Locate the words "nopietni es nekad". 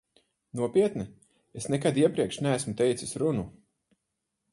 0.59-1.99